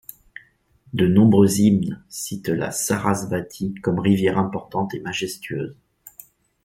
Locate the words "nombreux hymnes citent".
1.05-2.47